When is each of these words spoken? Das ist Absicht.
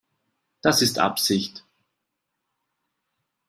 Das 0.63 0.81
ist 0.81 0.97
Absicht. 0.97 1.63